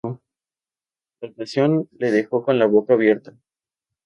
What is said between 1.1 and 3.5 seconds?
La actuación le dejó con la boca abierta